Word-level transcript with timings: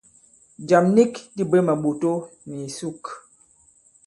Jàm 0.67 0.85
nik 0.95 1.13
dī 1.35 1.43
bwě 1.49 1.59
màɓòto 1.67 2.11
nì 2.53 2.61
ìsuk. 2.69 3.01